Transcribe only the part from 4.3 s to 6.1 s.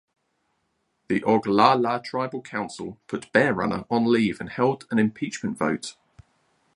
and held an impeachment vote.